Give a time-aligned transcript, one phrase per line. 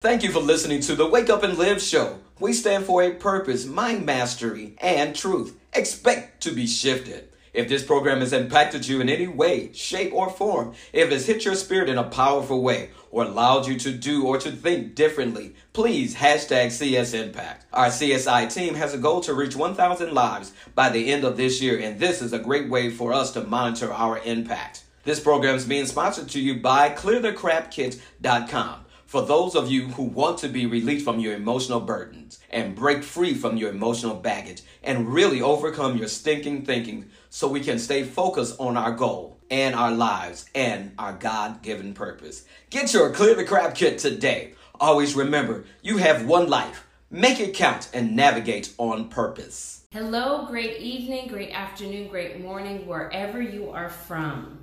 [0.00, 2.20] Thank you for listening to the Wake Up and Live show.
[2.38, 5.58] We stand for a purpose, mind mastery, and truth.
[5.74, 7.30] Expect to be shifted.
[7.52, 11.44] If this program has impacted you in any way, shape, or form, if it's hit
[11.44, 15.56] your spirit in a powerful way, or allowed you to do or to think differently,
[15.72, 17.66] please hashtag CS Impact.
[17.72, 21.60] Our CSI team has a goal to reach 1,000 lives by the end of this
[21.60, 24.84] year, and this is a great way for us to monitor our impact.
[25.02, 28.84] This program is being sponsored to you by ClearTheCrapKit.com.
[29.08, 33.02] For those of you who want to be released from your emotional burdens and break
[33.02, 38.02] free from your emotional baggage and really overcome your stinking thinking so we can stay
[38.02, 42.44] focused on our goal and our lives and our God given purpose.
[42.68, 44.52] Get your Clear the Crap Kit today.
[44.78, 46.86] Always remember, you have one life.
[47.10, 49.86] Make it count and navigate on purpose.
[49.90, 54.57] Hello, great evening, great afternoon, great morning, wherever you are from.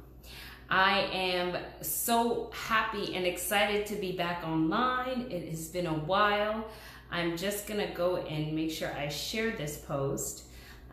[0.70, 5.28] I am so happy and excited to be back online.
[5.30, 6.68] It has been a while.
[7.12, 10.44] I'm just gonna go and make sure I share this post.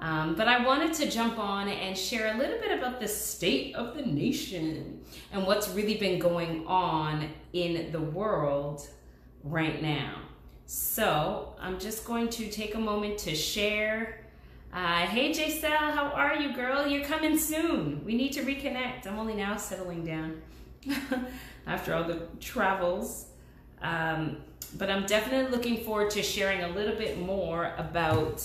[0.01, 3.77] Um, but I wanted to jump on and share a little bit about the state
[3.77, 5.01] of the nation
[5.33, 8.89] and what's really been going on in the world
[9.45, 10.23] right now.
[10.67, 14.22] So I'm just going to take a moment to share
[14.73, 16.87] uh, hey, Giselle, how are you, girl?
[16.87, 18.03] You're coming soon.
[18.05, 19.07] We need to reconnect.
[19.07, 20.41] I'm only now settling down
[21.67, 23.27] after all the travels.
[23.83, 24.39] Um,
[24.79, 28.43] but I'm definitely looking forward to sharing a little bit more about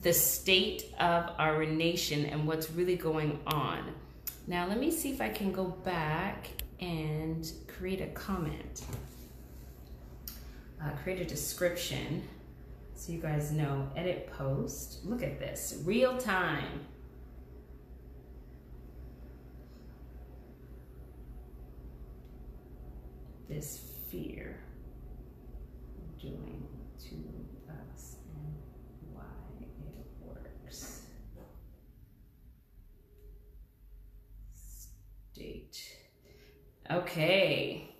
[0.00, 3.92] the state of our nation and what's really going on.
[4.46, 6.48] Now, let me see if I can go back
[6.80, 8.84] and create a comment,
[10.82, 12.22] uh, create a description
[12.98, 15.04] so you guys know, edit post.
[15.04, 16.80] Look at this, real time.
[23.48, 24.58] This fear
[26.20, 26.66] doing
[26.98, 27.14] to
[27.92, 28.54] us and
[29.12, 29.22] why
[29.60, 29.68] it
[30.20, 31.02] works.
[34.54, 35.98] State.
[36.90, 37.94] Okay.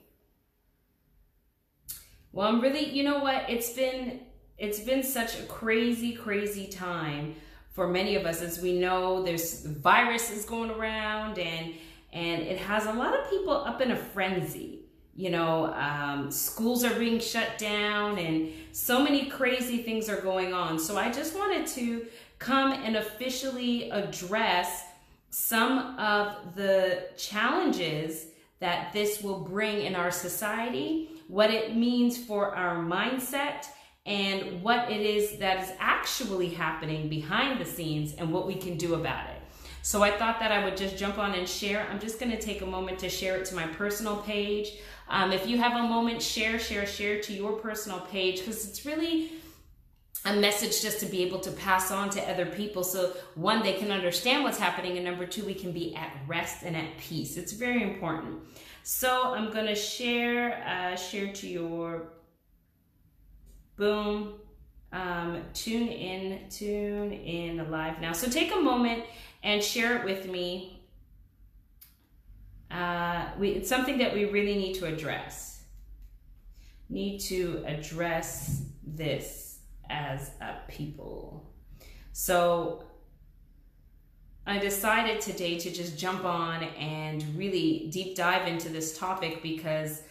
[2.33, 3.49] Well, I'm really, you know what?
[3.49, 4.21] It's been
[4.59, 7.37] it's been such a crazy, crazy time
[7.71, 8.43] for many of us.
[8.43, 11.75] As we know, there's viruses going around and
[12.13, 14.81] and it has a lot of people up in a frenzy.
[15.15, 20.53] You know, um, schools are being shut down and so many crazy things are going
[20.53, 20.79] on.
[20.79, 22.07] So I just wanted to
[22.39, 24.85] come and officially address
[25.31, 28.29] some of the challenges
[28.61, 33.67] that this will bring in our society, what it means for our mindset,
[34.09, 38.79] and what it is that is actually happening behind the scenes and what we can
[38.79, 39.37] do about it.
[39.83, 41.87] So I thought that I would just jump on and share.
[41.91, 44.73] I'm just going to take a moment to share it to my personal page.
[45.11, 48.87] Um, if you have a moment, share, share, share to your personal page because it's
[48.87, 49.31] really
[50.25, 53.75] a message just to be able to pass on to other people so one they
[53.75, 57.37] can understand what's happening and number two we can be at rest and at peace
[57.37, 58.37] it's very important
[58.83, 62.09] so i'm going to share uh, share to your
[63.79, 64.35] boom.
[64.93, 68.13] Um, tune in tune in live now.
[68.13, 69.05] So take a moment
[69.43, 70.83] and share it with me.
[72.71, 75.63] Uh, we, it's something that we really need to address.
[76.91, 81.51] Need to address this as a people.
[82.13, 82.85] So
[84.47, 90.03] I decided today to just jump on and really deep dive into this topic because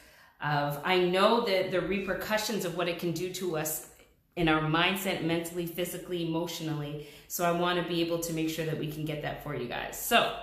[0.41, 3.87] of I know that the repercussions of what it can do to us
[4.35, 7.07] in our mindset, mentally, physically, emotionally.
[7.27, 9.55] So I want to be able to make sure that we can get that for
[9.55, 9.99] you guys.
[9.99, 10.37] So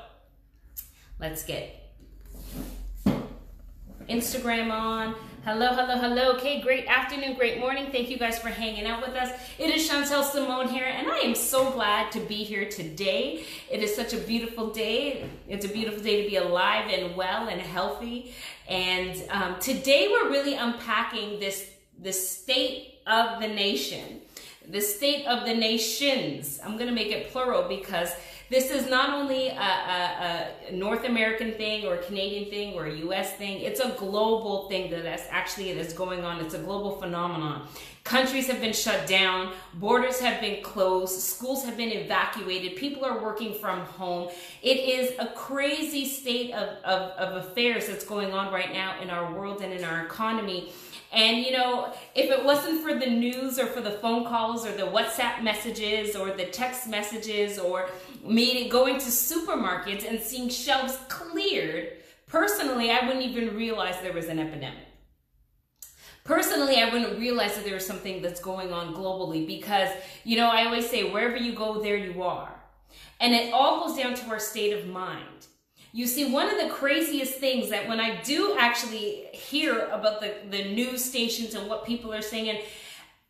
[1.21, 1.95] let's get
[4.09, 5.15] Instagram on.
[5.45, 6.33] Hello, hello, hello.
[6.37, 7.89] Okay, great afternoon, great morning.
[7.93, 9.31] Thank you guys for hanging out with us.
[9.59, 13.45] It is Chantel Simone here, and I am so glad to be here today.
[13.71, 15.29] It is such a beautiful day.
[15.47, 18.35] It's a beautiful day to be alive and well and healthy.
[18.71, 24.23] And um, today we're really unpacking this the state of the nation,
[24.67, 26.59] the state of the nations.
[26.65, 28.09] I'm going to make it plural because
[28.51, 32.87] this is not only a, a, a, North American thing or a Canadian thing or
[32.87, 33.61] a US thing.
[33.61, 36.41] It's a global thing that that's actually that's going on.
[36.41, 37.67] It's a global phenomenon.
[38.05, 43.23] Countries have been shut down, borders have been closed, schools have been evacuated, people are
[43.23, 44.29] working from home.
[44.61, 49.09] It is a crazy state of, of, of affairs that's going on right now in
[49.09, 50.71] our world and in our economy.
[51.15, 54.73] And you know, if it wasn't for the news or for the phone calls or
[54.73, 57.89] the WhatsApp messages or the text messages or
[58.25, 61.93] me going to supermarkets and seeing shelves cleared,
[62.27, 64.89] personally, I wouldn't even realize there was an epidemic.
[66.25, 69.91] Personally, I wouldn't realize that there was something that's going on globally because,
[70.25, 72.51] you know, I always say, wherever you go, there you are.
[73.21, 75.47] And it all goes down to our state of mind.
[75.97, 80.35] You see, one of the craziest things that when I do actually hear about the,
[80.51, 82.59] the news stations and what people are saying, and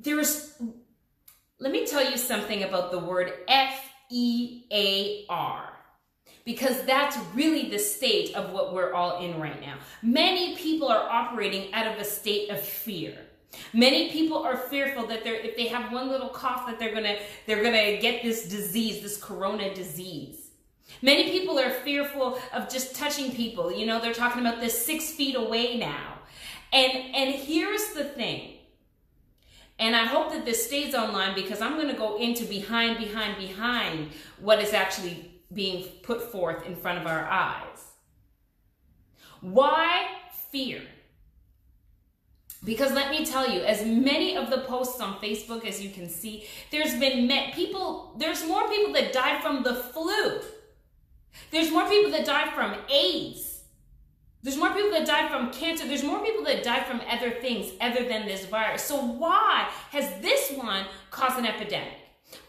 [0.01, 0.55] there is,
[1.61, 3.79] let me tell you something about the word F
[4.11, 5.75] E A R
[6.47, 9.77] because that's really the state of what we're all in right now.
[10.03, 13.15] Many people are operating out of a state of fear.
[13.75, 17.19] Many people are fearful that they're if they have one little cough that they're to
[17.47, 20.44] they're to get this disease, this corona disease.
[21.03, 23.73] Many people are fearful of just touching people.
[23.73, 26.19] You know, they're talking about this 6 feet away now.
[26.73, 28.59] And and here's the thing.
[29.79, 33.39] And I hope that this stays online because I'm going to go into behind behind
[33.39, 37.81] behind what is actually being put forth in front of our eyes.
[39.41, 40.07] Why
[40.51, 40.83] fear?
[42.65, 46.09] Because let me tell you, as many of the posts on Facebook as you can
[46.09, 50.41] see, there's been met people, there's more people that died from the flu.
[51.51, 53.63] There's more people that die from AIDS.
[54.43, 55.87] There's more people that die from cancer.
[55.87, 58.85] There's more people that die from other things other than this virus.
[58.85, 61.95] So why has this one caused an epidemic?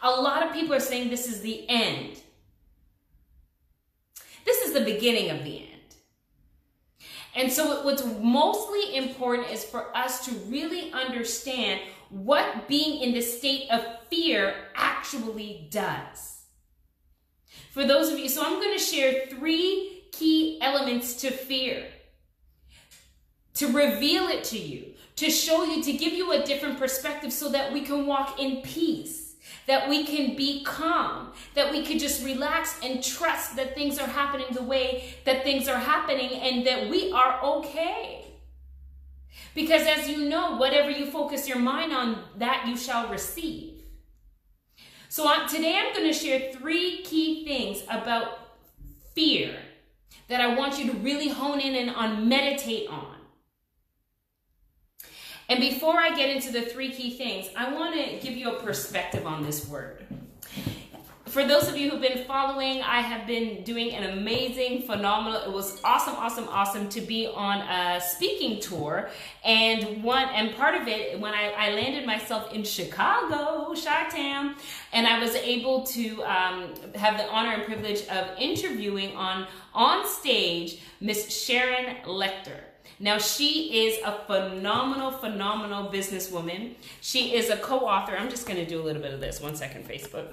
[0.02, 2.20] A lot of people are saying this is the end.
[4.44, 5.70] This is the beginning of the end.
[7.34, 13.20] And so, what's mostly important is for us to really understand what being in the
[13.20, 16.35] state of fear actually does.
[17.76, 21.84] For those of you, so I'm going to share three key elements to fear
[23.52, 27.50] to reveal it to you, to show you, to give you a different perspective so
[27.50, 29.34] that we can walk in peace
[29.66, 34.06] that we can be calm, that we could just relax and trust that things are
[34.06, 38.24] happening the way that things are happening and that we are okay.
[39.54, 43.75] Because as you know, whatever you focus your mind on, that you shall receive.
[45.08, 48.38] So today I'm going to share three key things about
[49.14, 49.56] fear
[50.28, 53.14] that I want you to really hone in and on meditate on.
[55.48, 58.62] And before I get into the three key things, I want to give you a
[58.62, 60.04] perspective on this word.
[61.36, 65.42] For those of you who've been following, I have been doing an amazing, phenomenal.
[65.42, 69.10] It was awesome, awesome, awesome to be on a speaking tour.
[69.44, 74.54] And one and part of it, when I, I landed myself in Chicago, Chi-Town,
[74.94, 80.08] and I was able to um, have the honor and privilege of interviewing on on
[80.08, 82.60] stage Miss Sharon Lechter.
[82.98, 86.76] Now, she is a phenomenal, phenomenal businesswoman.
[87.02, 88.16] She is a co author.
[88.16, 89.42] I'm just going to do a little bit of this.
[89.42, 90.28] One second, Facebook.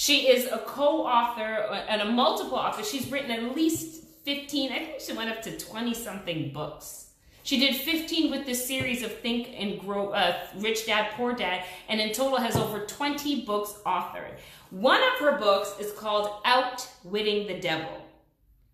[0.00, 1.42] She is a co author
[1.88, 2.84] and a multiple author.
[2.84, 7.08] She's written at least 15, I think she went up to 20 something books.
[7.42, 11.64] She did 15 with this series of Think and Grow, uh, Rich Dad, Poor Dad,
[11.88, 14.38] and in total has over 20 books authored.
[14.70, 18.06] One of her books is called Outwitting the Devil.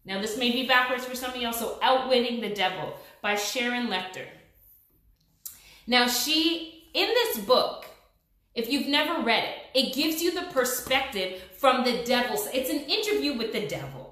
[0.05, 3.87] Now, this may be backwards for some of y'all, so Outwitting the Devil by Sharon
[3.87, 4.27] Lechter.
[5.87, 7.87] Now, she, in this book,
[8.55, 12.47] if you've never read it, it gives you the perspective from the devil's.
[12.53, 14.05] It's an interview with the devil.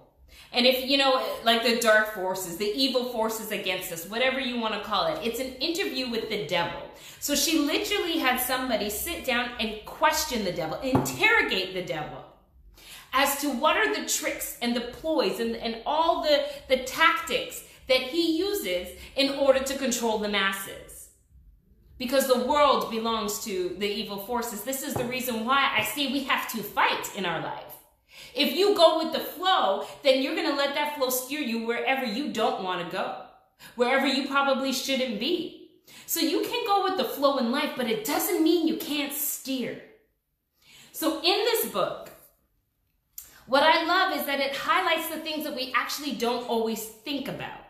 [0.52, 4.60] And if, you know, like the dark forces, the evil forces against us, whatever you
[4.60, 6.80] want to call it, it's an interview with the devil.
[7.20, 12.24] So she literally had somebody sit down and question the devil, interrogate the devil
[13.14, 17.64] as to what are the tricks and the ploys and, and all the, the tactics
[17.88, 21.01] that he uses in order to control the masses.
[22.02, 24.64] Because the world belongs to the evil forces.
[24.64, 27.76] This is the reason why I say we have to fight in our life.
[28.34, 31.64] If you go with the flow, then you're going to let that flow steer you
[31.64, 33.22] wherever you don't want to go,
[33.76, 35.70] wherever you probably shouldn't be.
[36.06, 39.12] So you can go with the flow in life, but it doesn't mean you can't
[39.12, 39.80] steer.
[40.90, 42.10] So in this book,
[43.46, 47.28] what I love is that it highlights the things that we actually don't always think
[47.28, 47.61] about.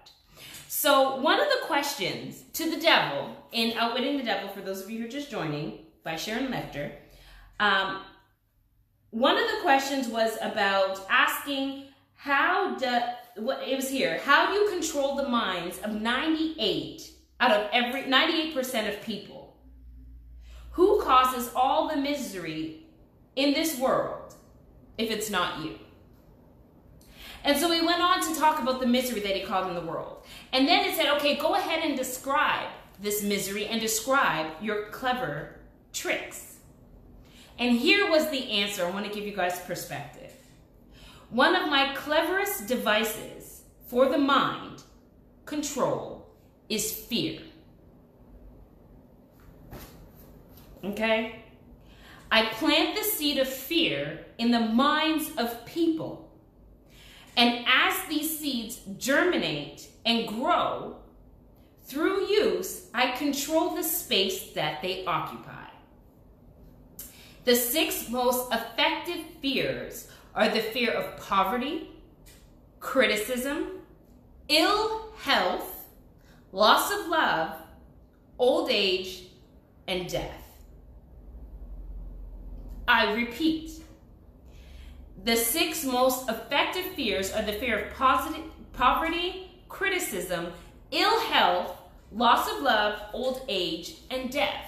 [0.74, 4.90] So, one of the questions to the devil in Outwitting the Devil, for those of
[4.90, 6.92] you who are just joining, by Sharon Lechter,
[7.60, 8.00] um,
[9.10, 13.00] one of the questions was about asking how do,
[13.36, 17.02] what it was here, how do you control the minds of 98
[17.38, 19.54] out of every 98% of people?
[20.70, 22.86] Who causes all the misery
[23.36, 24.34] in this world
[24.96, 25.78] if it's not you.
[27.44, 29.80] And so he went on to talk about the misery that he caused in the
[29.80, 30.24] world.
[30.52, 32.68] And then it said, okay, go ahead and describe
[33.00, 35.56] this misery and describe your clever
[35.92, 36.58] tricks.
[37.58, 38.86] And here was the answer.
[38.86, 40.32] I want to give you guys perspective.
[41.30, 44.82] One of my cleverest devices for the mind
[45.46, 46.28] control
[46.68, 47.40] is fear.
[50.84, 51.42] Okay?
[52.30, 56.21] I plant the seed of fear in the minds of people.
[57.36, 60.96] And as these seeds germinate and grow,
[61.84, 65.66] through use, I control the space that they occupy.
[67.44, 71.90] The six most effective fears are the fear of poverty,
[72.80, 73.80] criticism,
[74.48, 75.86] ill health,
[76.52, 77.56] loss of love,
[78.38, 79.24] old age,
[79.88, 80.42] and death.
[82.86, 83.82] I repeat,
[85.24, 90.48] the six most effective fears are the fear of positive, poverty, criticism,
[90.90, 91.76] ill health,
[92.10, 94.66] loss of love, old age, and death.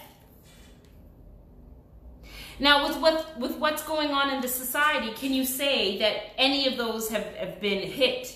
[2.61, 6.69] Now, with what with what's going on in the society, can you say that any
[6.69, 8.35] of those have, have been hit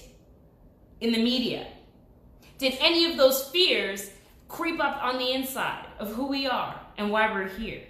[1.00, 1.68] in the media?
[2.58, 4.10] Did any of those fears
[4.48, 7.82] creep up on the inside of who we are and why we're here?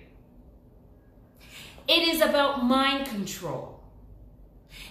[1.88, 3.77] It is about mind control.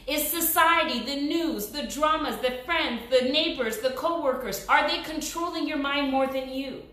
[0.05, 5.67] Is society, the news, the dramas, the friends, the neighbors, the co-workers, are they controlling
[5.67, 6.83] your mind more than you?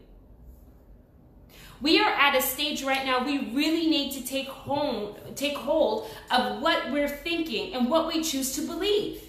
[1.81, 6.09] We are at a stage right now we really need to take home, take hold
[6.31, 9.23] of what we're thinking and what we choose to believe.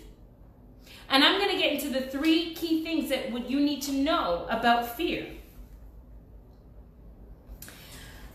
[1.10, 4.48] And I'm going to get into the three key things that you need to know
[4.50, 5.28] about fear.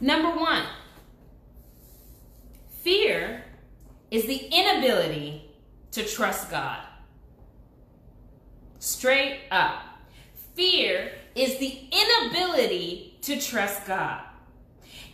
[0.01, 0.65] Number one,
[2.83, 3.45] fear
[4.11, 5.51] is the inability
[5.93, 6.81] to trust God.
[8.79, 9.83] Straight up.
[10.55, 14.23] Fear is the inability to trust God.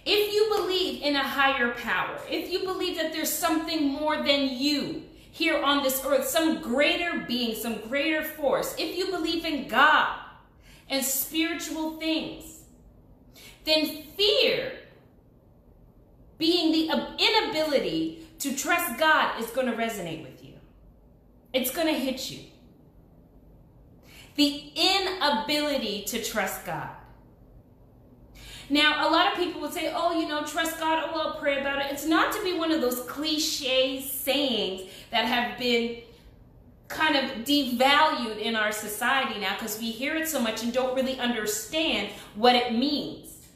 [0.04, 4.48] If you believe in a higher power, if you believe that there's something more than
[4.48, 9.68] you here on this earth, some greater being, some greater force, if you believe in
[9.68, 10.16] God
[10.88, 12.62] and spiritual things,
[13.64, 14.78] then fear,
[16.38, 20.54] being the inability to trust God, is going to resonate with you.
[21.52, 22.40] It's going to hit you.
[24.36, 26.90] The inability to trust God.
[28.68, 31.60] Now, a lot of people would say, oh, you know, trust God, oh, well, pray
[31.60, 31.92] about it.
[31.92, 36.02] It's not to be one of those cliche sayings that have been
[36.88, 40.94] kind of devalued in our society now because we hear it so much and don't
[40.94, 43.46] really understand what it means.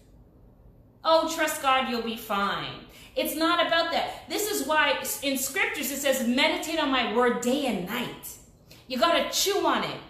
[1.05, 2.87] Oh, trust God, you'll be fine.
[3.21, 4.29] It's not about that.
[4.29, 8.37] This is why in scriptures it says, meditate on my word day and night.
[8.87, 10.01] You got to chew on it.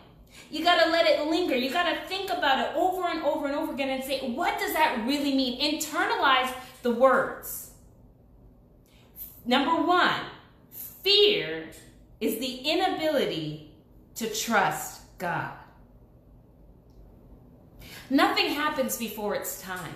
[0.51, 1.55] You got to let it linger.
[1.55, 4.59] You got to think about it over and over and over again and say, what
[4.59, 5.61] does that really mean?
[5.61, 6.53] Internalize
[6.83, 7.71] the words.
[9.45, 10.21] Number one,
[10.71, 11.71] fear
[12.21, 13.73] is the inability
[14.17, 15.53] to trust God.
[18.11, 19.95] Nothing happens before its time.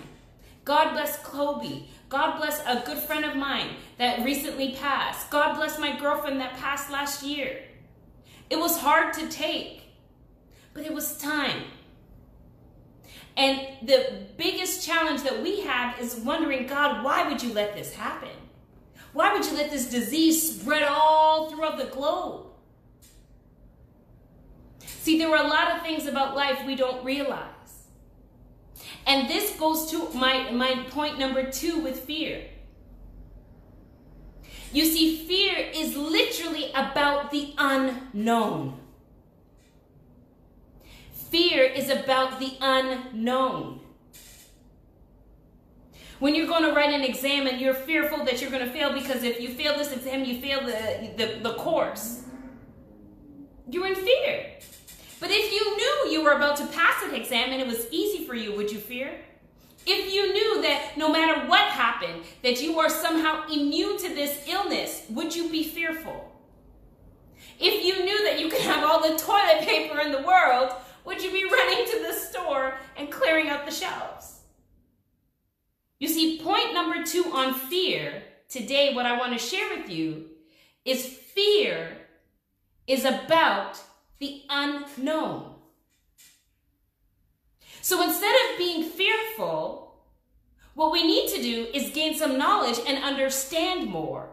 [0.63, 1.83] God bless Kobe.
[2.09, 5.29] God bless a good friend of mine that recently passed.
[5.29, 7.63] God bless my girlfriend that passed last year.
[8.49, 9.85] It was hard to take
[10.75, 11.63] but it was time.
[13.37, 17.93] And the biggest challenge that we have is wondering, God, why would you let this
[17.93, 18.29] happen?
[19.13, 22.47] Why would you let this disease spread all throughout the globe?
[24.79, 27.54] See, there are a lot of things about life we don't realize.
[29.05, 32.45] And this goes to my, my point number two with fear.
[34.71, 38.79] You see, fear is literally about the unknown.
[41.29, 43.79] Fear is about the unknown.
[46.19, 48.93] When you're going to write an exam and you're fearful that you're going to fail
[48.93, 52.23] because if you fail this exam, you fail the, the, the course.
[53.69, 54.57] You're in fear.
[55.19, 58.25] But if you knew you were about to pass an exam and it was easy
[58.25, 59.11] for you, would you fear?
[59.87, 64.47] If you knew that no matter what happened, that you are somehow immune to this
[64.47, 66.31] illness, would you be fearful?
[67.59, 70.73] If you knew that you could have all the toilet paper in the world,
[71.05, 74.39] would you be running to the store and clearing out the shelves?
[75.99, 80.25] You see, point number two on fear today, what I want to share with you
[80.83, 81.97] is fear
[82.87, 83.79] is about
[84.19, 85.55] the unknown.
[87.81, 89.85] So instead of being fearful,
[90.73, 94.29] what we need to do is gain some knowledge and understand more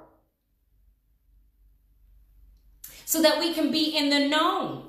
[3.05, 4.85] so that we can be in the known.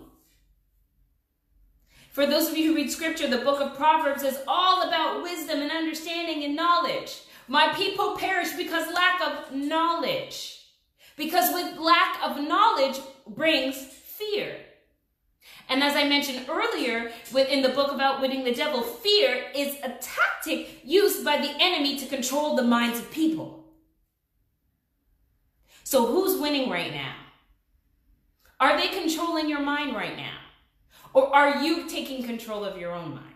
[2.09, 5.61] For those of you who read scripture, the book of Proverbs is all about wisdom
[5.61, 7.21] and understanding and knowledge.
[7.47, 10.67] My people perish because lack of knowledge.
[11.17, 14.55] Because with lack of knowledge brings fear.
[15.69, 19.97] And as I mentioned earlier within the book of Outwitting the Devil, fear is a
[20.01, 23.65] tactic used by the enemy to control the minds of people.
[25.83, 27.15] So who's winning right now?
[28.59, 30.37] Are they controlling your mind right now?
[31.13, 33.27] Or are you taking control of your own mind?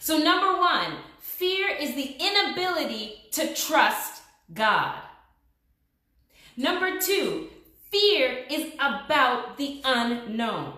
[0.00, 4.22] So, number one, fear is the inability to trust
[4.52, 4.98] God.
[6.56, 7.48] Number two,
[7.90, 10.74] fear is about the unknown.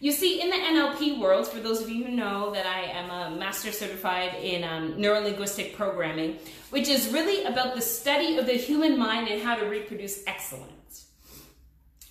[0.00, 3.10] You see, in the NLP world, for those of you who know that I am
[3.10, 6.38] a master certified in um, neurolinguistic programming,
[6.70, 11.08] which is really about the study of the human mind and how to reproduce excellence.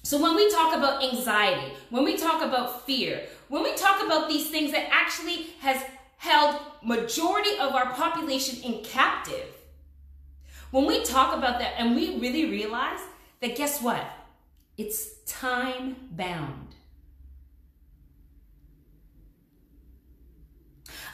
[0.04, 4.28] So when we talk about anxiety, when we talk about fear, when we talk about
[4.28, 5.82] these things that actually has
[6.18, 9.48] held majority of our population in captive,
[10.72, 13.00] when we talk about that and we really realize
[13.40, 14.06] that guess what?
[14.78, 16.76] It's time bound.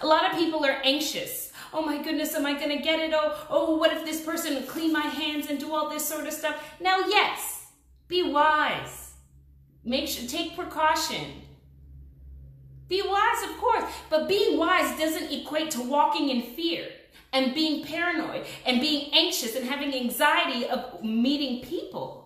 [0.02, 1.54] A lot of people are anxious.
[1.72, 3.14] Oh my goodness, am I going to get it?
[3.16, 6.34] Oh, oh, what if this person clean my hands and do all this sort of
[6.34, 6.62] stuff?
[6.82, 7.68] Now, yes,
[8.10, 9.14] be wise.
[9.86, 11.44] Make sure take precaution.
[12.90, 16.90] Be wise, of course, but being wise doesn't equate to walking in fear
[17.32, 22.23] and being paranoid and being anxious and having anxiety of meeting people.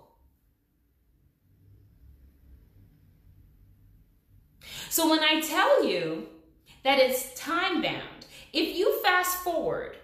[4.89, 6.27] So when I tell you
[6.84, 9.98] that it's time bound, if you fast forward,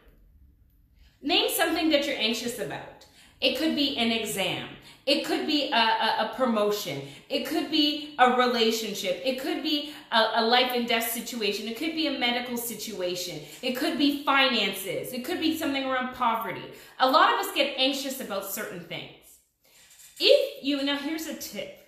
[1.22, 3.06] name something that you're anxious about.
[3.42, 4.68] It could be an exam.
[5.06, 7.02] It could be a, a, a, promotion.
[7.30, 9.22] It could be a relationship.
[9.26, 11.68] It could be a, a, life and death situation.
[11.68, 13.42] It could be a medical situation.
[13.62, 15.12] It could be finances.
[15.12, 16.64] It could be something around poverty.
[17.00, 19.40] A lot of us get anxious about certain things.
[20.22, 21.83] If you, now here's a tip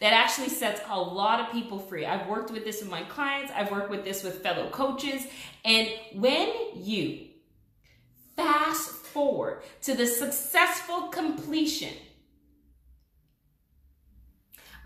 [0.00, 2.04] that actually sets a lot of people free.
[2.04, 3.52] I've worked with this with my clients.
[3.54, 5.26] I've worked with this with fellow coaches.
[5.64, 7.28] And when you
[8.36, 11.94] fast forward to the successful completion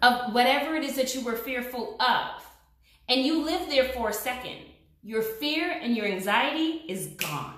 [0.03, 2.47] of whatever it is that you were fearful of,
[3.09, 4.57] and you live there for a second,
[5.03, 7.57] your fear and your anxiety is gone.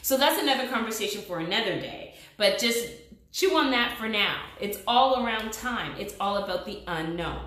[0.00, 2.88] So that's another conversation for another day, but just
[3.32, 4.40] chew on that for now.
[4.60, 7.40] It's all around time, it's all about the unknown.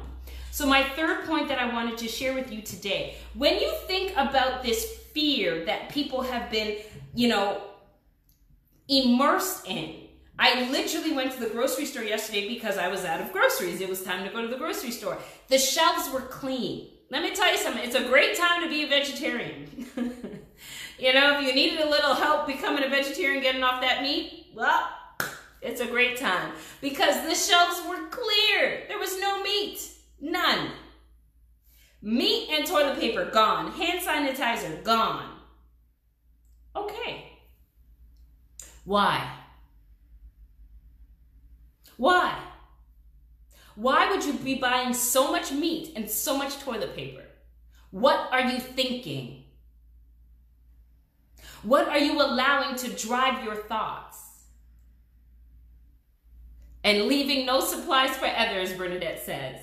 [0.52, 4.12] So, my third point that I wanted to share with you today when you think
[4.14, 6.78] about this fear that people have been,
[7.14, 7.62] you know,
[8.88, 9.96] immersed in.
[10.38, 13.80] I literally went to the grocery store yesterday because I was out of groceries.
[13.80, 15.18] It was time to go to the grocery store.
[15.48, 16.88] The shelves were clean.
[17.10, 19.88] Let me tell you something, it's a great time to be a vegetarian.
[21.00, 24.48] you know, if you needed a little help becoming a vegetarian, getting off that meat,
[24.54, 24.90] well,
[25.66, 28.84] it's a great time because the shelves were clear.
[28.88, 29.80] There was no meat,
[30.22, 30.70] none.
[32.02, 33.72] Meat and toilet paper, gone.
[33.72, 35.40] Hand sanitizer, gone.
[36.76, 37.32] Okay.
[38.84, 39.28] Why?
[41.98, 42.38] Why?
[43.76, 47.24] Why would you be buying so much meat and so much toilet paper?
[47.92, 49.46] What are you thinking?
[51.64, 54.25] What are you allowing to drive your thoughts?
[56.86, 59.60] And leaving no supplies for others, Bernadette says.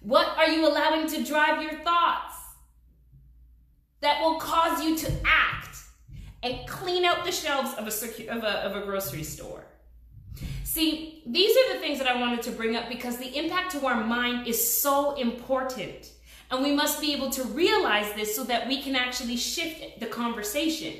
[0.00, 2.36] What are you allowing to drive your thoughts
[4.00, 5.76] that will cause you to act
[6.44, 9.66] and clean out the shelves of a, of a, of a grocery store?
[10.62, 13.84] See, these are the things that I wanted to bring up because the impact to
[13.84, 16.12] our mind is so important.
[16.52, 20.06] And we must be able to realize this so that we can actually shift the
[20.06, 20.94] conversation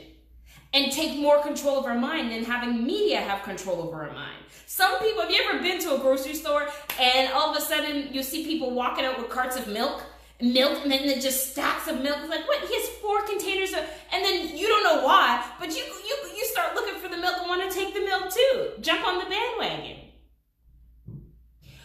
[0.76, 4.42] and take more control of our mind than having media have control over our mind.
[4.66, 6.68] Some people, have you ever been to a grocery store
[7.00, 10.02] and all of a sudden you see people walking out with carts of milk?
[10.38, 12.18] Milk and then just stacks of milk.
[12.28, 12.60] Like, what?
[12.68, 13.78] He has four containers of,
[14.12, 17.36] and then you don't know why, but you you you start looking for the milk
[17.38, 18.72] and want to take the milk too.
[18.82, 19.96] Jump on the bandwagon.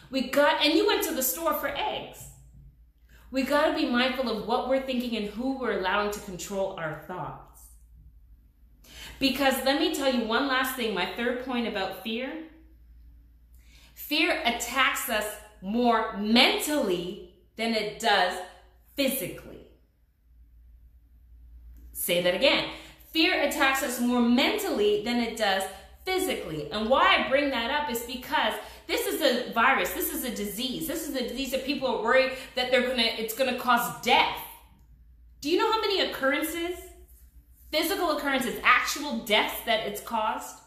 [0.10, 2.26] We got, and you went to the store for eggs.
[3.32, 6.76] We got to be mindful of what we're thinking and who we're allowing to control
[6.78, 7.51] our thoughts.
[9.22, 12.34] Because let me tell you one last thing, my third point about fear
[13.94, 15.26] Fear attacks us
[15.62, 18.38] more mentally than it does
[18.96, 19.68] physically.
[21.94, 22.72] Say that again.
[23.12, 25.64] Fear attacks us more mentally than it does
[26.04, 26.70] physically.
[26.72, 28.54] And why I bring that up is because
[28.88, 30.88] this is a virus, this is a disease.
[30.88, 34.40] This is a disease that people are worried that they're gonna it's gonna cause death.
[35.40, 36.80] Do you know how many occurrences,
[37.72, 40.58] physical occurrences, actual deaths that it's caused?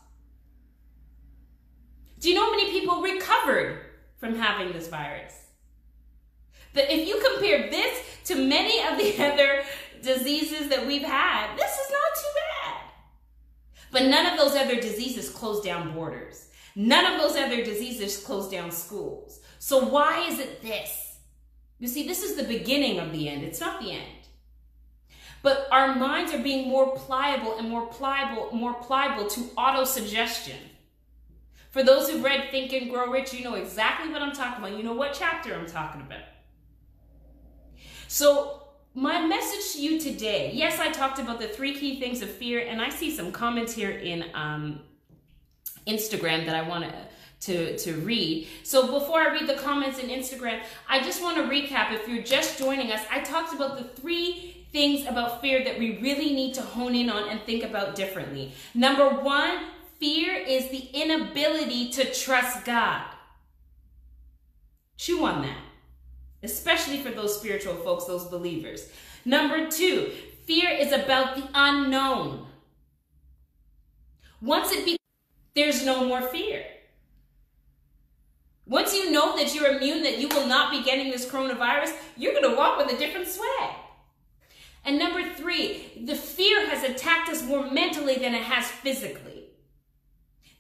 [2.18, 3.80] Do you know how many people recovered
[4.16, 5.34] from having this virus?
[6.72, 9.62] But if you compare this to many of the other
[10.02, 12.80] diseases that we've had, this is not too bad.
[13.92, 16.48] But none of those other diseases close down borders.
[16.74, 19.40] None of those other diseases close down schools.
[19.58, 21.18] So why is it this?
[21.78, 23.44] You see, this is the beginning of the end.
[23.44, 24.13] It's not the end.
[25.44, 30.56] But our minds are being more pliable and more pliable, more pliable to auto-suggestion.
[31.70, 34.78] For those who've read Think and Grow Rich, you know exactly what I'm talking about.
[34.78, 36.22] You know what chapter I'm talking about.
[38.08, 38.62] So
[38.94, 42.60] my message to you today, yes, I talked about the three key things of fear,
[42.66, 44.80] and I see some comments here in um,
[45.86, 46.94] Instagram that I want to
[47.40, 48.48] to, to read.
[48.62, 51.92] So before I read the comments in Instagram, I just want to recap.
[51.92, 55.98] If you're just joining us, I talked about the three things about fear that we
[55.98, 58.52] really need to hone in on and think about differently.
[58.74, 59.68] Number one,
[60.00, 63.04] fear is the inability to trust God.
[64.96, 65.62] Chew on that,
[66.42, 68.90] especially for those spiritual folks, those believers.
[69.24, 70.10] Number two,
[70.44, 72.46] fear is about the unknown.
[74.42, 74.96] Once it be,
[75.54, 76.64] there's no more fear.
[78.66, 82.32] Once you know that you're immune, that you will not be getting this coronavirus, you're
[82.32, 83.83] going to walk with a different swag.
[84.84, 89.44] And number three, the fear has attacked us more mentally than it has physically.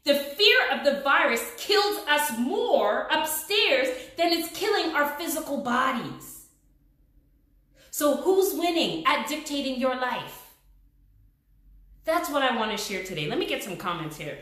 [0.04, 6.46] The fear of the virus kills us more upstairs than it's killing our physical bodies.
[7.90, 10.54] So who's winning at dictating your life?
[12.04, 13.28] That's what I want to share today.
[13.28, 14.38] Let me get some comments here.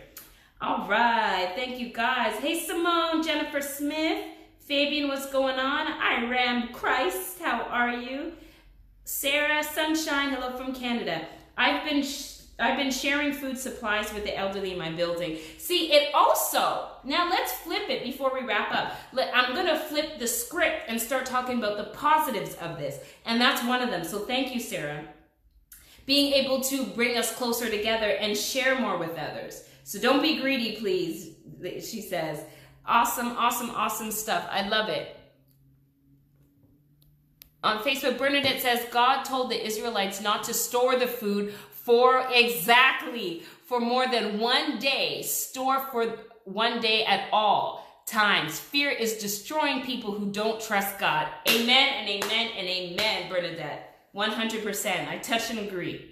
[0.60, 1.52] All right.
[1.54, 2.34] Thank you, guys.
[2.36, 4.24] Hey, Simone, Jennifer Smith,
[4.60, 5.86] Fabian, what's going on?
[5.86, 8.32] I Ram Christ, how are you?
[9.04, 11.26] Sarah Sunshine, hello from Canada.
[11.56, 12.04] I've been
[12.58, 15.38] I've been sharing food supplies with the elderly in my building.
[15.58, 18.94] See, it also, now let's flip it before we wrap up.
[19.34, 23.00] I'm to flip the script and start talking about the positives of this.
[23.24, 24.04] And that's one of them.
[24.04, 25.02] So thank you, Sarah.
[26.06, 29.64] Being able to bring us closer together and share more with others.
[29.82, 31.30] So don't be greedy, please,
[31.62, 32.44] she says.
[32.86, 34.46] Awesome, awesome, awesome stuff.
[34.50, 35.16] I love it.
[37.62, 43.42] On Facebook, Bernadette says, God told the Israelites not to store the food for exactly
[43.66, 45.22] for more than one day.
[45.22, 46.06] Store for
[46.44, 48.58] one day at all times.
[48.58, 51.28] Fear is destroying people who don't trust God.
[51.48, 54.10] Amen and amen and amen, Bernadette.
[54.14, 55.08] 100%.
[55.08, 56.08] I touch and agree.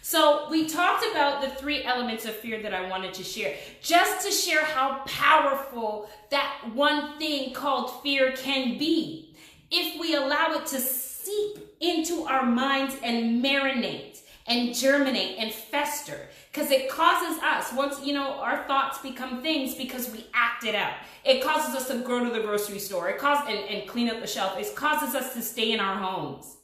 [0.00, 4.26] So we talked about the three elements of fear that I wanted to share, just
[4.26, 9.31] to share how powerful that one thing called fear can be
[9.72, 16.28] if we allow it to seep into our minds and marinate and germinate and fester.
[16.52, 20.74] Because it causes us once you know our thoughts become things because we act it
[20.74, 20.94] out.
[21.24, 23.08] It causes us to go to the grocery store.
[23.08, 24.58] It causes and, and clean up the shelf.
[24.58, 26.58] It causes us to stay in our homes.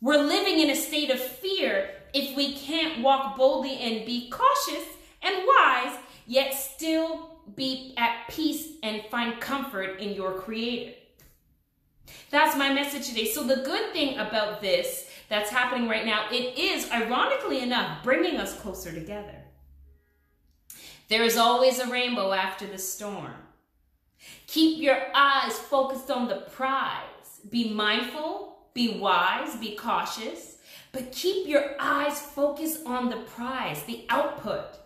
[0.00, 4.86] We're living in a state of fear if we can't walk boldly and be cautious
[5.22, 10.97] and wise, yet still be at peace and find comfort in your Creator.
[12.30, 13.26] That's my message today.
[13.26, 18.36] So, the good thing about this that's happening right now, it is, ironically enough, bringing
[18.36, 19.44] us closer together.
[21.08, 23.34] There is always a rainbow after the storm.
[24.46, 27.40] Keep your eyes focused on the prize.
[27.48, 30.56] Be mindful, be wise, be cautious.
[30.92, 34.78] But keep your eyes focused on the prize, the output.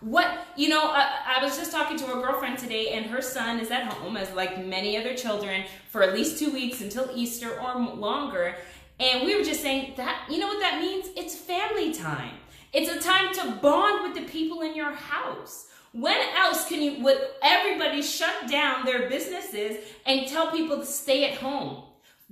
[0.00, 3.58] What, you know, I, I, was just talking to a girlfriend today, and her son
[3.58, 7.58] is at home, as like many other children, for at least two weeks until Easter
[7.60, 8.56] or longer.
[9.00, 11.08] And we were just saying that, you know what that means?
[11.16, 12.34] It's family time.
[12.72, 15.68] It's a time to bond with the people in your house.
[15.92, 21.30] When else can you, would everybody shut down their businesses and tell people to stay
[21.30, 21.84] at home?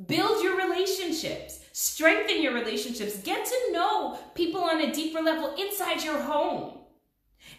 [0.07, 1.61] Build your relationships.
[1.72, 3.16] Strengthen your relationships.
[3.18, 6.79] Get to know people on a deeper level inside your home.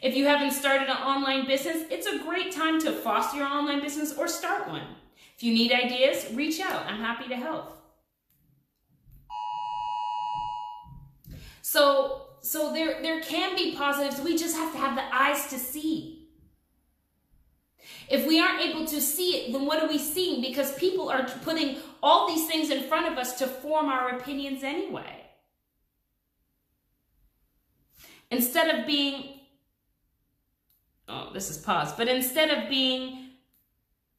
[0.02, 3.82] If you haven't started an online business, it's a great time to foster your online
[3.82, 4.88] business or start one.
[5.36, 6.86] If you need ideas, reach out.
[6.86, 7.78] I'm happy to help.
[11.62, 14.22] So, so there, there can be positives.
[14.22, 16.30] We just have to have the eyes to see.
[18.10, 20.42] If we aren't able to see it, then what are we seeing?
[20.42, 24.64] Because people are putting all these things in front of us to form our opinions
[24.64, 25.26] anyway.
[28.32, 29.35] Instead of being,
[31.08, 33.26] oh, this is pause, but instead of being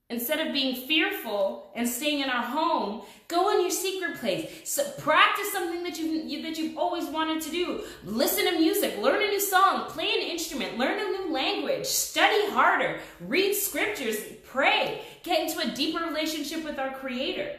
[0.08, 4.60] Instead of being fearful and staying in our home, go in your secret place.
[4.62, 7.82] So practice something that you, you that you've always wanted to do.
[8.04, 12.48] Listen to music, learn a new song, play an instrument, learn a new language, study
[12.50, 17.56] harder, read scriptures, pray, get into a deeper relationship with our creator.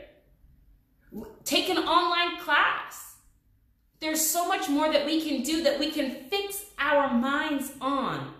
[1.43, 3.15] Take an online class.
[3.99, 8.33] There's so much more that we can do that we can fix our minds on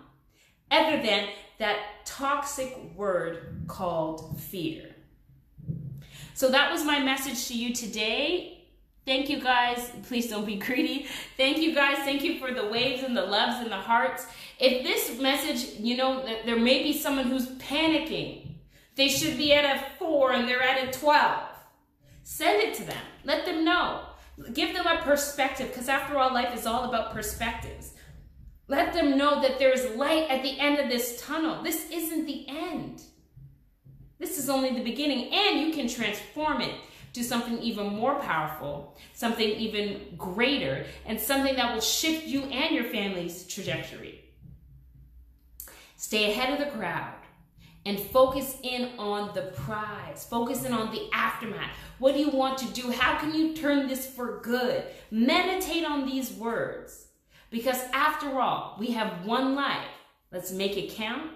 [0.70, 1.28] other than
[1.58, 4.94] that toxic word called fear.
[6.34, 8.66] So that was my message to you today.
[9.04, 9.90] Thank you guys.
[10.06, 11.06] Please don't be greedy.
[11.36, 11.96] Thank you guys.
[11.98, 14.26] Thank you for the waves and the loves and the hearts.
[14.60, 18.48] If this message, you know, there may be someone who's panicking.
[18.96, 21.42] They should be at a four and they're at a 12.
[22.22, 23.02] Send it to them.
[23.24, 24.02] Let them know.
[24.52, 27.94] Give them a perspective because after all, life is all about perspectives.
[28.68, 31.62] Let them know that there is light at the end of this tunnel.
[31.62, 33.02] This isn't the end.
[34.18, 36.74] This is only the beginning, and you can transform it
[37.14, 42.74] to something even more powerful, something even greater, and something that will shift you and
[42.74, 44.24] your family's trajectory.
[45.96, 47.14] Stay ahead of the crowd
[47.86, 50.26] and focus in on the prize.
[50.28, 51.70] Focus in on the aftermath.
[51.98, 52.90] What do you want to do?
[52.90, 54.84] How can you turn this for good?
[55.10, 57.07] Meditate on these words.
[57.50, 59.88] Because after all, we have one life.
[60.30, 61.30] Let's make it count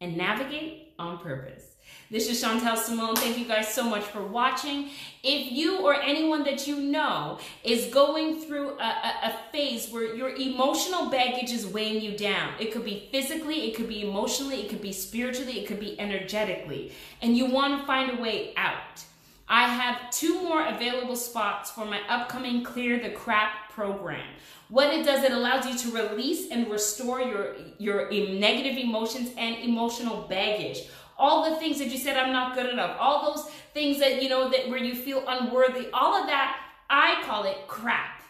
[0.00, 1.76] and navigate on purpose.
[2.10, 3.16] This is Chantel Simone.
[3.16, 4.90] Thank you guys so much for watching.
[5.22, 10.14] If you or anyone that you know is going through a, a, a, phase where
[10.14, 14.62] your emotional baggage is weighing you down, it could be physically, it could be emotionally,
[14.62, 18.54] it could be spiritually, it could be energetically, and you want to find a way
[18.56, 19.04] out.
[19.48, 24.26] I have two more available spots for my upcoming Clear the Crap program.
[24.68, 29.54] What it does, it allows you to release and restore your, your negative emotions and
[29.56, 30.80] emotional baggage.
[31.16, 32.96] All the things that you said, I'm not good enough.
[32.98, 35.88] All those things that, you know, that where you feel unworthy.
[35.92, 36.58] All of that,
[36.90, 38.20] I call it crap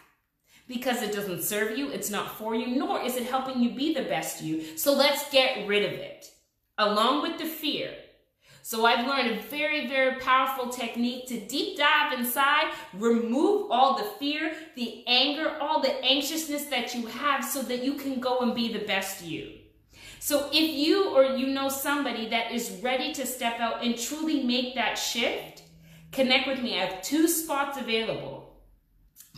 [0.67, 3.91] because it doesn't serve you, it's not for you, nor is it helping you be
[3.95, 4.77] the best you.
[4.77, 6.31] So let's get rid of it.
[6.77, 7.91] Along with the fear,
[8.61, 14.09] so I've learned a very, very powerful technique to deep dive inside, remove all the
[14.19, 18.53] fear, the anger, all the anxiousness that you have so that you can go and
[18.53, 19.53] be the best you.
[20.19, 24.43] So if you or you know somebody that is ready to step out and truly
[24.43, 25.63] make that shift,
[26.11, 26.79] connect with me.
[26.79, 28.38] I have two spots available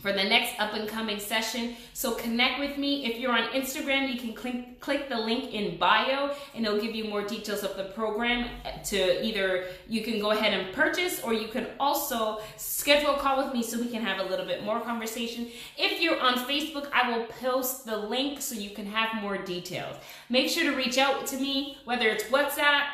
[0.02, 1.76] for the next up and coming session.
[1.92, 3.06] So connect with me.
[3.06, 6.94] If you're on Instagram, you can click, click the link in bio and it'll give
[6.94, 8.50] you more details of the program
[8.86, 13.44] to either you can go ahead and purchase or you can also schedule a call
[13.44, 15.48] with me so we can have a little bit more conversation.
[15.78, 19.96] If you're on Facebook, I will post the link so you can have more details.
[20.28, 22.86] Make sure to reach out to me, whether it's WhatsApp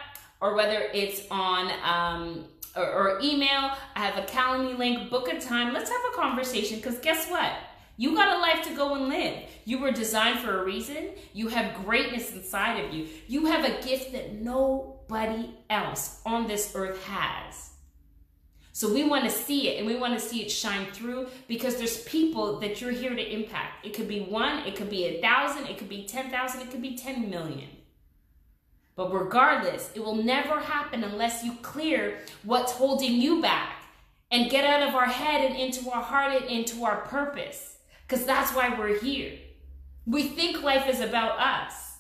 [0.43, 2.45] or whether it's on um,
[2.79, 3.73] or, or email.
[3.95, 5.11] I have a Calendly link.
[5.11, 5.75] Book a time.
[5.75, 7.53] Let's have a conversation because guess what?
[7.97, 9.43] You got a life to go and live.
[9.65, 11.11] You were designed for a reason.
[11.33, 13.09] You have greatness inside of you.
[13.27, 17.71] You have a gift that nobody else on this earth has.
[18.79, 21.79] So we want to see it and we want to see it shine through because
[21.79, 23.85] there's people that you're here to impact.
[23.85, 26.81] It could be one, it could be a thousand, it could be 10,000, it could
[26.81, 27.69] be 10 million.
[28.99, 33.85] But regardless, it will never happen unless you clear what's holding you back
[34.33, 37.77] and get out of our head and into our heart and into our purpose.
[38.03, 39.39] Because that's why we're here.
[40.05, 41.99] We think life is about us.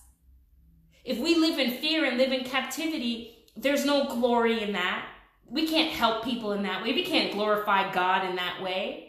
[1.04, 5.06] If we live in fear and live in captivity, there's no glory in that.
[5.48, 6.94] We can't help people in that way.
[6.94, 9.07] We can't glorify God in that way.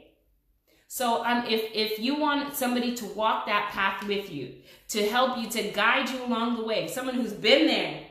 [0.91, 4.55] So um, if, if you want somebody to walk that path with you,
[4.87, 8.01] to help you, to guide you along the way, someone who's been there,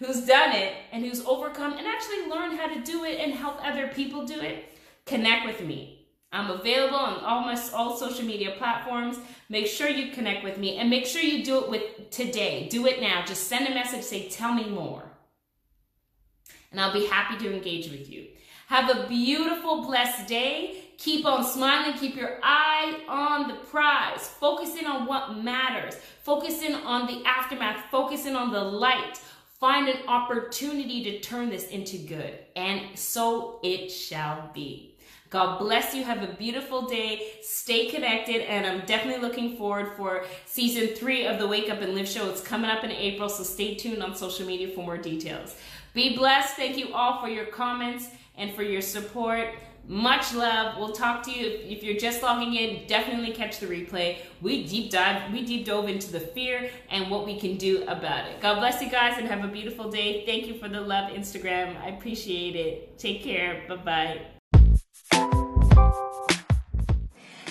[0.00, 3.64] who's done it, and who's overcome and actually learned how to do it and help
[3.64, 6.08] other people do it, connect with me.
[6.32, 9.18] I'm available on all my all social media platforms.
[9.48, 12.66] Make sure you connect with me and make sure you do it with today.
[12.68, 13.24] Do it now.
[13.24, 15.04] Just send a message, say, tell me more.
[16.72, 18.26] And I'll be happy to engage with you.
[18.66, 20.82] Have a beautiful, blessed day.
[20.98, 21.98] Keep on smiling.
[21.98, 24.28] Keep your eye on the prize.
[24.28, 25.96] Focusing on what matters.
[26.22, 27.84] Focusing on the aftermath.
[27.90, 29.20] Focusing on the light.
[29.60, 32.38] Find an opportunity to turn this into good.
[32.56, 34.96] And so it shall be.
[35.28, 36.04] God bless you.
[36.04, 37.32] Have a beautiful day.
[37.42, 38.42] Stay connected.
[38.42, 42.30] And I'm definitely looking forward for season three of the Wake Up and Live show.
[42.30, 45.56] It's coming up in April, so stay tuned on social media for more details.
[45.94, 46.54] Be blessed.
[46.56, 49.54] Thank you all for your comments and for your support.
[49.88, 50.76] Much love.
[50.78, 52.86] We'll talk to you if, if you're just logging in.
[52.88, 54.16] Definitely catch the replay.
[54.42, 58.26] We deep dive, we deep dove into the fear and what we can do about
[58.26, 58.40] it.
[58.40, 60.26] God bless you guys and have a beautiful day.
[60.26, 61.80] Thank you for the love, Instagram.
[61.80, 62.98] I appreciate it.
[62.98, 63.62] Take care.
[63.68, 64.20] Bye bye.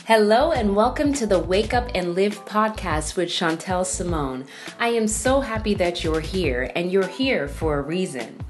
[0.05, 4.45] Hello and welcome to the Wake Up and Live podcast with Chantel Simone.
[4.77, 8.44] I am so happy that you're here and you're here for a reason.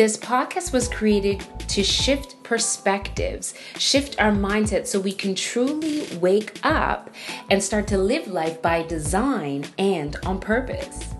[0.00, 6.58] This podcast was created to shift perspectives, shift our mindset so we can truly wake
[6.62, 7.10] up
[7.50, 11.12] and start to live life by design and on purpose.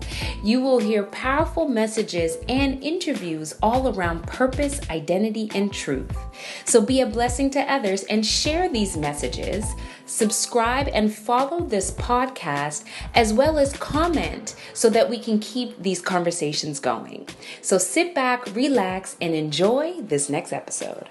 [0.43, 6.17] You will hear powerful messages and interviews all around purpose, identity, and truth.
[6.65, 9.65] So be a blessing to others and share these messages.
[10.05, 16.01] Subscribe and follow this podcast as well as comment so that we can keep these
[16.01, 17.27] conversations going.
[17.61, 21.07] So sit back, relax, and enjoy this next episode.